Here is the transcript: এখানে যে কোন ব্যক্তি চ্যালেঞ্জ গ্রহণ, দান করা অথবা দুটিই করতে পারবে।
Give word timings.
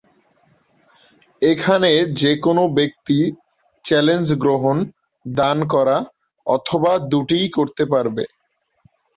এখানে 1.41 1.91
যে 2.15 2.31
কোন 2.37 2.57
ব্যক্তি 2.77 3.17
চ্যালেঞ্জ 3.85 4.27
গ্রহণ, 4.43 4.77
দান 5.25 5.57
করা 5.73 5.97
অথবা 6.47 6.91
দুটিই 7.11 7.47
করতে 7.57 7.83
পারবে। 7.85 8.23